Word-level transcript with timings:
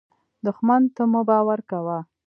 دښمن 0.45 0.81
ته 0.95 1.03
مه 1.11 1.21
باور 1.29 1.59
کوه 1.69 1.97